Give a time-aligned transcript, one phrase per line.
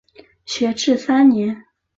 [0.45, 1.63] 学制三年。